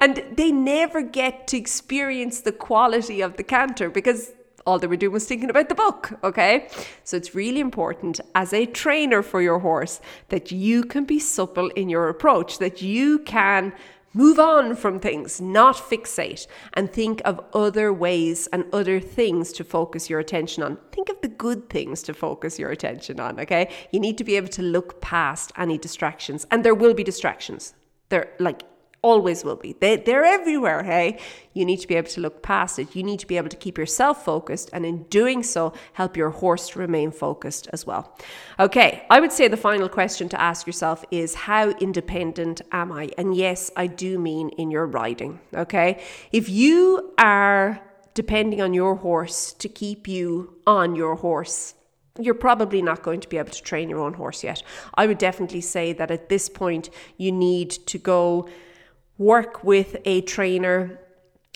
and 0.01 0.24
they 0.36 0.51
never 0.51 1.03
get 1.03 1.48
to 1.50 1.58
experience 1.58 2.41
the 2.41 2.51
quality 2.51 3.22
of 3.22 3.38
the 3.38 3.43
canter 3.43 3.91
because 3.91 4.31
all 4.66 4.80
they 4.80 4.88
were 4.88 4.98
doing 4.98 5.13
was 5.13 5.25
thinking 5.25 5.50
about 5.50 5.70
the 5.70 5.75
book, 5.75 6.20
okay? 6.24 6.68
So 7.04 7.18
it's 7.18 7.36
really 7.36 7.60
important 7.60 8.20
as 8.36 8.54
a 8.54 8.66
trainer 8.66 9.22
for 9.22 9.42
your 9.42 9.60
horse 9.60 10.01
that 10.30 10.51
you 10.51 10.84
can 10.84 11.06
be 11.06 11.20
supple 11.20 11.70
in 11.70 11.89
your 11.89 12.10
approach, 12.10 12.60
that 12.60 12.82
you 12.82 13.20
can 13.20 13.74
move 14.13 14.39
on 14.39 14.75
from 14.75 15.00
things, 15.00 15.39
not 15.39 15.75
fixate, 15.75 16.48
and 16.74 16.92
think 16.92 17.22
of 17.25 17.39
other 17.54 17.94
ways 17.94 18.48
and 18.51 18.66
other 18.74 19.00
things 19.00 19.51
to 19.54 19.63
focus 19.63 20.10
your 20.10 20.20
attention 20.20 20.63
on. 20.63 20.78
Think 20.92 21.10
of 21.10 21.22
the 21.22 21.28
good 21.28 21.70
things 21.70 22.01
to 22.04 22.13
focus 22.13 22.58
your 22.58 22.72
attention 22.72 23.20
on, 23.20 23.39
okay? 23.39 23.70
You 23.92 24.00
need 24.00 24.18
to 24.18 24.24
be 24.24 24.36
able 24.36 24.48
to 24.50 24.62
look 24.62 25.00
past 25.00 25.51
any 25.58 25.78
distractions, 25.78 26.48
and 26.50 26.63
there 26.63 26.75
will 26.75 26.94
be 26.94 27.04
distractions. 27.04 27.75
They're 28.10 28.32
like 28.39 28.63
always 29.01 29.44
will 29.44 29.56
be. 29.56 29.74
They, 29.79 29.98
they're 29.98 30.25
everywhere, 30.25 30.84
hey? 30.84 31.20
You 31.53 31.65
need 31.65 31.77
to 31.77 31.88
be 31.88 31.96
able 31.96 32.10
to 32.10 32.22
look 32.22 32.41
past 32.41 32.79
it. 32.79 32.96
You 32.96 33.03
need 33.03 33.20
to 33.20 33.27
be 33.27 33.38
able 33.38 33.50
to 33.50 33.58
keep 33.58 33.77
yourself 33.77 34.25
focused, 34.25 34.70
and 34.74 34.86
in 34.86 35.03
doing 35.03 35.44
so, 35.44 35.74
help 35.94 36.18
your 36.18 36.29
horse 36.29 36.70
to 36.70 36.79
remain 36.79 37.12
focused 37.12 37.68
as 37.72 37.86
well. 37.86 38.18
Okay, 38.60 39.06
I 39.10 39.20
would 39.20 39.32
say 39.32 39.48
the 39.48 39.58
final 39.58 39.89
question 39.89 40.29
to 40.29 40.41
ask 40.41 40.68
yourself 40.68 41.03
is 41.12 41.34
how 41.36 41.70
independent 41.70 42.62
am 42.72 42.91
I? 42.91 43.10
And 43.18 43.36
yes, 43.36 43.72
I 43.75 43.88
do 43.88 44.20
mean 44.20 44.50
in 44.50 44.72
your 44.72 44.86
riding, 44.86 45.39
okay? 45.53 46.03
If 46.32 46.50
you 46.50 47.13
are 47.18 47.82
depending 48.13 48.62
on 48.62 48.74
your 48.74 48.96
horse 48.96 49.53
to 49.53 49.70
keep 49.70 50.08
you 50.08 50.58
on 50.68 50.96
your 50.96 51.15
horse, 51.15 51.75
you're 52.20 52.34
probably 52.34 52.82
not 52.82 53.01
going 53.01 53.22
to 53.22 53.29
be 53.29 53.38
able 53.38 53.51
to 53.51 53.63
train 53.63 53.89
your 53.89 54.00
own 54.00 54.13
horse 54.13 54.44
yet. 54.44 54.62
I 54.96 55.08
would 55.08 55.18
definitely 55.18 55.62
say 55.62 55.94
that 55.94 56.12
at 56.12 56.27
this 56.27 56.50
point, 56.50 56.89
you 57.18 57.32
need 57.32 57.70
to 57.72 57.98
go 57.98 58.50
work 59.20 59.64
with 59.64 59.98
a 60.06 60.22
trainer 60.22 61.00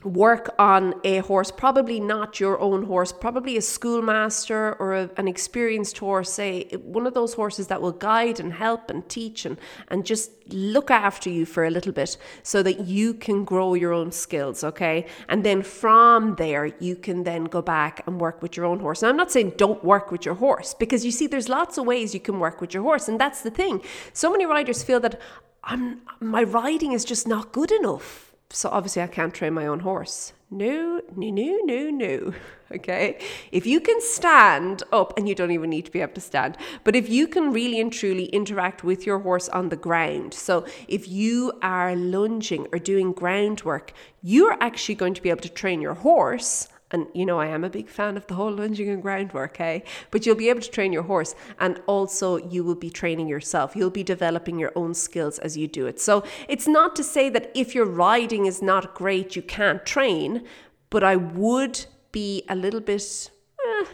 work 0.04 0.54
on 0.60 0.94
a 1.04 1.20
horse, 1.20 1.52
probably 1.52 2.00
not 2.00 2.40
your 2.40 2.60
own 2.60 2.84
horse, 2.84 3.12
probably 3.12 3.58
a 3.58 3.62
schoolmaster 3.62 4.74
or 4.74 4.94
a, 4.94 5.10
an 5.18 5.28
experienced 5.28 5.98
horse, 5.98 6.32
say 6.32 6.66
one 6.84 7.08
of 7.08 7.14
those 7.14 7.34
horses 7.34 7.68
that 7.68 7.82
will 7.82 7.92
guide 7.92 8.40
and 8.40 8.54
help 8.54 8.90
and 8.90 9.08
teach 9.10 9.46
and, 9.46 9.58
and 9.88 10.06
just 10.06 10.32
look 10.50 10.92
after 10.92 11.30
you 11.30 11.46
for 11.46 11.66
a 11.66 11.70
little 11.70 11.94
bit 11.94 12.18
so 12.44 12.62
that 12.62 12.82
you 12.82 13.14
can 13.14 13.46
grow 13.46 13.74
your 13.74 13.94
own 13.94 14.12
skills, 14.12 14.64
okay? 14.64 15.06
And 15.30 15.44
then 15.44 15.62
from 15.62 16.36
there, 16.36 16.66
you 16.80 16.96
can 16.96 17.24
then 17.24 17.46
go 17.46 17.62
back 17.62 18.06
and 18.06 18.20
work 18.20 18.42
with 18.42 18.58
your 18.58 18.66
own 18.66 18.80
horse. 18.80 19.02
And 19.02 19.10
I'm 19.10 19.18
not 19.18 19.32
saying 19.32 19.54
don't 19.58 19.84
work 19.84 20.12
with 20.12 20.26
your 20.26 20.36
horse 20.36 20.74
because 20.74 21.06
you 21.06 21.12
see, 21.12 21.28
there's 21.28 21.50
lots 21.50 21.78
of 21.78 21.86
ways 21.86 22.14
you 22.14 22.20
can 22.20 22.40
work 22.40 22.60
with 22.60 22.74
your 22.74 22.84
horse. 22.84 23.08
And 23.08 23.20
that's 23.20 23.42
the 23.42 23.52
thing. 23.52 23.82
So 24.12 24.32
many 24.32 24.46
riders 24.46 24.84
feel 24.84 25.00
that 25.00 25.22
I'm 25.64 26.02
my 26.20 26.44
riding 26.44 26.92
is 26.92 27.06
just 27.06 27.28
not 27.28 27.52
good 27.52 27.72
enough. 27.72 28.34
So 28.50 28.70
obviously 28.70 29.02
I 29.02 29.08
can't 29.08 29.34
train 29.34 29.54
my 29.54 29.66
own 29.66 29.80
horse. 29.80 30.34
No, 30.52 31.02
no, 31.16 31.30
no, 31.32 31.60
no, 31.64 31.90
no. 31.90 32.34
Okay. 32.74 33.20
If 33.52 33.68
you 33.68 33.80
can 33.80 34.02
stand 34.02 34.82
up, 34.92 35.16
and 35.16 35.30
you 35.30 35.36
don't 35.36 35.52
even 35.52 35.70
need 35.70 35.86
to 35.86 35.92
be 35.92 36.02
able 36.02 36.14
to 36.14 36.22
stand, 36.22 36.58
but 36.84 36.96
if 36.96 37.08
you 37.08 37.28
can 37.28 37.54
really 37.54 37.80
and 37.80 37.94
truly 37.94 38.26
interact 38.26 38.84
with 38.84 39.06
your 39.06 39.20
horse 39.20 39.48
on 39.50 39.70
the 39.70 39.76
ground, 39.76 40.34
so 40.34 40.66
if 40.88 41.08
you 41.08 41.54
are 41.62 41.96
lunging 41.96 42.66
or 42.74 42.80
doing 42.80 43.14
groundwork, 43.14 43.94
you're 44.24 44.58
actually 44.60 44.96
going 44.96 45.14
to 45.14 45.22
be 45.22 45.30
able 45.30 45.42
to 45.42 45.50
train 45.50 45.82
your 45.82 45.94
horse 45.94 46.68
and 46.94 47.08
you 47.14 47.26
know, 47.26 47.40
I 47.40 47.48
am 47.48 47.64
a 47.64 47.70
big 47.70 47.90
fan 47.90 48.16
of 48.16 48.28
the 48.28 48.36
whole 48.36 48.52
lunging 48.52 48.88
and 48.88 49.02
groundwork, 49.02 49.58
hey? 49.58 49.84
But 50.12 50.26
you'll 50.26 50.36
be 50.36 50.50
able 50.50 50.62
to 50.62 50.70
train 50.70 50.94
your 50.94 51.04
horse 51.04 51.36
and 51.60 51.82
also 51.88 52.38
you 52.38 52.64
will 52.64 52.76
be 52.76 52.92
training 52.92 53.28
yourself. 53.28 53.76
You'll 53.76 53.90
be 53.90 54.04
developing 54.04 54.60
your 54.60 54.72
own 54.76 54.94
skills 54.94 55.40
as 55.40 55.58
you 55.58 55.68
do 55.68 55.88
it. 55.88 56.00
So 56.00 56.24
it's 56.48 56.68
not 56.68 56.96
to 56.96 57.04
say 57.04 57.30
that 57.30 57.52
if 57.56 57.74
your 57.74 57.86
riding 57.86 58.46
is 58.46 58.62
not 58.62 58.94
great, 58.94 59.36
you 59.36 59.42
can't 59.42 59.86
train, 59.86 60.46
but 60.92 61.04
I 61.04 61.16
would 61.16 61.86
be 62.12 62.44
a 62.48 62.56
little 62.56 62.80
bit. 62.80 63.32
Eh, 63.66 63.86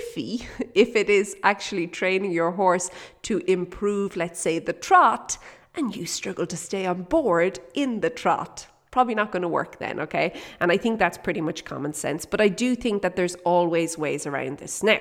iffy 0.00 0.46
if 0.74 0.96
it 0.96 1.08
is 1.08 1.36
actually 1.44 1.86
training 1.86 2.32
your 2.32 2.50
horse 2.50 2.90
to 3.22 3.38
improve, 3.46 4.16
let's 4.16 4.40
say, 4.40 4.58
the 4.58 4.72
trot, 4.72 5.38
and 5.76 5.94
you 5.94 6.06
struggle 6.06 6.46
to 6.46 6.56
stay 6.56 6.86
on 6.86 7.02
board 7.02 7.60
in 7.74 8.00
the 8.00 8.10
trot 8.10 8.66
probably 8.90 9.14
not 9.14 9.32
going 9.32 9.42
to 9.42 9.48
work 9.48 9.78
then, 9.78 10.00
okay? 10.00 10.32
And 10.60 10.72
I 10.72 10.76
think 10.76 10.98
that's 10.98 11.18
pretty 11.18 11.40
much 11.40 11.64
common 11.64 11.92
sense. 11.92 12.24
But 12.24 12.40
I 12.40 12.48
do 12.48 12.74
think 12.74 13.02
that 13.02 13.16
there's 13.16 13.34
always 13.44 13.98
ways 13.98 14.26
around 14.26 14.58
this. 14.58 14.82
Now, 14.82 14.98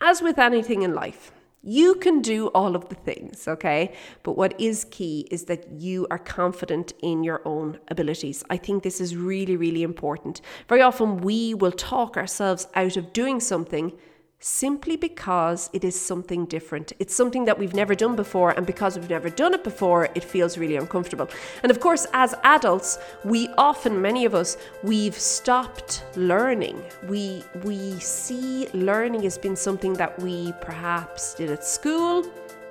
as 0.00 0.22
with 0.22 0.38
anything 0.38 0.82
in 0.82 0.94
life, 0.94 1.32
you 1.62 1.96
can 1.96 2.22
do 2.22 2.46
all 2.48 2.76
of 2.76 2.88
the 2.88 2.94
things, 2.94 3.48
okay? 3.48 3.92
But 4.22 4.36
what 4.36 4.58
is 4.60 4.84
key 4.84 5.26
is 5.32 5.46
that 5.46 5.68
you 5.72 6.06
are 6.12 6.18
confident 6.18 6.92
in 7.02 7.24
your 7.24 7.42
own 7.44 7.80
abilities. 7.88 8.44
I 8.50 8.56
think 8.56 8.84
this 8.84 9.00
is 9.00 9.16
really, 9.16 9.56
really 9.56 9.82
important. 9.82 10.40
Very 10.68 10.82
often 10.82 11.16
we 11.16 11.54
will 11.54 11.72
talk 11.72 12.16
ourselves 12.16 12.68
out 12.74 12.96
of 12.96 13.12
doing 13.12 13.40
something 13.40 13.92
simply 14.38 14.96
because 14.96 15.70
it 15.72 15.82
is 15.84 15.98
something 15.98 16.44
different. 16.44 16.92
It's 16.98 17.14
something 17.14 17.46
that 17.46 17.58
we've 17.58 17.74
never 17.74 17.94
done 17.94 18.16
before, 18.16 18.50
and 18.50 18.66
because 18.66 18.98
we've 18.98 19.10
never 19.10 19.30
done 19.30 19.54
it 19.54 19.64
before, 19.64 20.08
it 20.14 20.24
feels 20.24 20.58
really 20.58 20.76
uncomfortable. 20.76 21.28
And 21.62 21.70
of 21.70 21.80
course, 21.80 22.06
as 22.12 22.34
adults, 22.44 22.98
we 23.24 23.48
often, 23.56 24.00
many 24.00 24.24
of 24.24 24.34
us, 24.34 24.56
we've 24.82 25.18
stopped 25.18 26.04
learning. 26.16 26.82
We 27.08 27.44
we 27.64 27.98
see 27.98 28.68
learning 28.72 29.24
as 29.26 29.38
being 29.38 29.56
something 29.56 29.94
that 29.94 30.18
we 30.20 30.52
perhaps 30.60 31.34
did 31.34 31.50
at 31.50 31.64
school. 31.64 32.24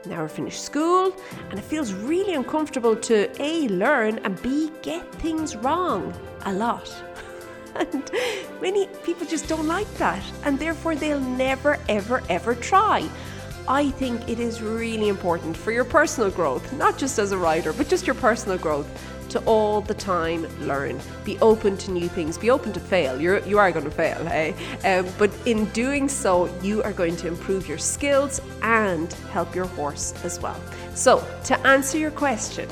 Now 0.05 0.22
we're 0.22 0.27
finished 0.27 0.63
school, 0.63 1.15
and 1.50 1.57
it 1.57 1.63
feels 1.65 1.91
really 1.91 2.36
uncomfortable 2.36 2.95
to 2.95 3.41
A, 3.41 3.67
learn, 3.69 4.19
and 4.19 4.39
B, 4.43 4.72
get 4.84 5.12
things 5.15 5.55
wrong 5.55 6.13
a 6.45 6.53
lot. 6.53 6.93
And 7.75 8.10
many 8.62 8.88
people 9.03 9.25
just 9.27 9.48
don't 9.48 9.67
like 9.67 9.91
that, 9.98 10.24
and 10.44 10.58
therefore 10.60 10.96
they'll 10.96 11.20
never, 11.20 11.77
ever, 11.89 12.24
ever 12.29 12.55
try. 12.55 13.10
I 13.67 13.89
think 13.91 14.29
it 14.29 14.39
is 14.39 14.62
really 14.62 15.08
important 15.08 15.58
for 15.58 15.72
your 15.72 15.86
personal 15.86 16.29
growth, 16.29 16.72
not 16.74 16.98
just 16.98 17.17
as 17.17 17.32
a 17.32 17.38
rider, 17.38 17.74
but 17.74 17.88
just 17.88 18.05
your 18.05 18.15
personal 18.15 18.58
growth, 18.58 18.88
to 19.29 19.39
all 19.46 19.82
the 19.82 19.94
time 19.94 20.48
learn. 20.67 21.00
Be 21.24 21.38
open 21.39 21.75
to 21.77 21.91
new 21.91 22.08
things. 22.08 22.38
Be 22.38 22.51
open 22.51 22.72
to 22.74 22.79
fail. 22.79 23.20
You're 23.20 23.39
you 23.39 23.58
are 23.58 23.72
going 23.72 23.86
to 23.86 23.91
fail, 23.91 24.24
hey. 24.25 24.53
Um, 24.86 25.12
but 25.17 25.32
in 25.46 25.65
doing 25.72 26.08
so, 26.08 26.46
you 26.62 26.84
are 26.84 26.94
going 26.94 27.15
to 27.17 27.27
improve 27.27 27.67
your 27.67 27.79
skills 27.79 28.39
and 28.62 29.12
help 29.32 29.55
your 29.55 29.65
horse 29.65 30.13
as 30.24 30.39
well. 30.39 30.62
So 30.94 31.25
to 31.46 31.60
answer 31.67 31.98
your 31.98 32.12
question, 32.12 32.70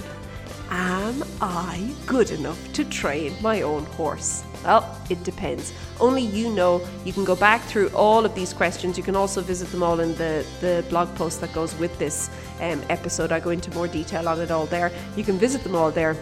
am 0.74 1.24
I 1.40 1.94
good 2.08 2.32
enough 2.32 2.60
to 2.74 2.84
train 2.84 3.36
my 3.42 3.62
own 3.62 3.86
horse? 3.86 4.44
Well, 4.64 4.98
it 5.10 5.24
depends. 5.24 5.72
Only 6.00 6.24
you 6.24 6.50
know. 6.50 6.82
You 7.06 7.14
can 7.14 7.26
go 7.26 7.36
back 7.36 7.62
through 7.62 7.90
all 7.90 8.26
of 8.26 8.34
these 8.34 8.54
questions. 8.54 8.98
You 8.98 9.04
can 9.04 9.16
also 9.16 9.42
visit 9.42 9.70
them 9.70 9.84
all 9.84 10.00
in 10.00 10.16
the, 10.16 10.46
the 10.62 10.84
blog 10.90 11.14
post 11.16 11.42
that 11.42 11.54
goes 11.54 11.76
with 11.76 11.98
this 12.00 12.30
um, 12.60 12.82
episode. 12.90 13.32
I 13.32 13.40
go 13.40 13.52
into 13.52 13.70
more 13.72 13.88
detail 13.88 14.28
on 14.28 14.42
it 14.42 14.50
all 14.50 14.66
there. 14.66 14.92
You 15.16 15.24
can 15.24 15.38
visit 15.38 15.64
them 15.64 15.76
all 15.76 15.92
there 15.92 16.18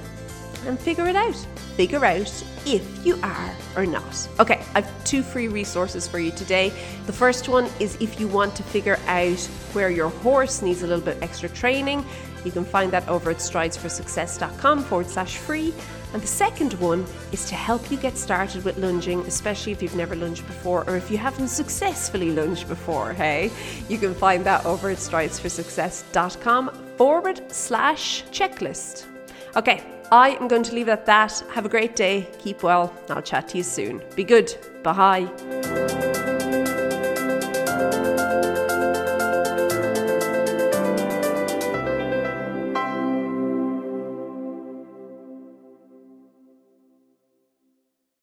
and 0.65 0.79
figure 0.79 1.08
it 1.08 1.15
out. 1.15 1.36
Figure 1.75 2.03
out 2.03 2.43
if 2.65 3.05
you 3.05 3.17
are 3.24 3.55
or 3.75 3.86
not. 3.86 4.27
Okay, 4.39 4.62
I've 4.75 5.03
two 5.05 5.24
free 5.24 5.48
resources 5.48 6.08
for 6.08 6.20
you 6.20 6.31
today. 6.31 6.70
The 7.05 7.13
first 7.13 7.48
one 7.48 7.70
is 7.79 7.96
if 8.01 8.20
you 8.20 8.27
want 8.27 8.55
to 8.55 8.63
figure 8.63 9.00
out 9.08 9.39
where 9.74 9.89
your 9.89 10.10
horse 10.10 10.62
needs 10.62 10.84
a 10.84 10.88
little 10.88 11.03
bit 11.03 11.17
extra 11.22 11.50
training. 11.50 12.05
You 12.43 12.51
can 12.51 12.65
find 12.65 12.91
that 12.91 13.07
over 13.07 13.31
at 13.31 13.38
stridesforsuccess.com 13.38 14.83
forward 14.83 15.10
slash 15.10 15.38
free. 15.38 15.74
And 16.13 16.21
the 16.21 16.27
second 16.27 16.74
one 16.74 17.05
is 17.31 17.45
to 17.50 17.55
help 17.55 17.89
you 17.89 17.98
get 17.98 18.17
started 18.17 18.65
with 18.65 18.77
lunging, 18.77 19.21
especially 19.21 19.71
if 19.71 19.81
you've 19.81 19.95
never 19.95 20.15
lunged 20.15 20.45
before 20.45 20.83
or 20.89 20.98
if 20.98 21.10
you 21.10 21.17
haven't 21.17 21.48
successfully 21.48 22.31
lunged 22.31 22.67
before, 22.67 23.13
hey? 23.13 23.50
You 23.88 23.98
can 23.98 24.13
find 24.13 24.45
that 24.45 24.65
over 24.65 24.89
at 24.89 24.98
stridesforsuccess.com 24.98 26.95
forward 26.98 27.51
slash 27.51 28.24
checklist. 28.25 29.05
Okay, 29.55 29.83
I 30.12 30.31
am 30.31 30.48
going 30.50 30.63
to 30.63 30.75
leave 30.75 30.89
it 30.89 30.91
at 30.91 31.05
that. 31.05 31.43
Have 31.51 31.65
a 31.65 31.69
great 31.69 31.95
day. 31.95 32.29
Keep 32.39 32.63
well. 32.63 32.93
I'll 33.10 33.21
chat 33.21 33.48
to 33.50 33.57
you 33.57 33.63
soon. 33.63 34.01
Be 34.15 34.25
good. 34.25 34.53
Bye. 34.83 36.00